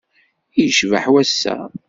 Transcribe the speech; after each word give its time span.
I 0.61 0.61
yecbeḥ 0.65 1.05
wass-a! 1.13 1.55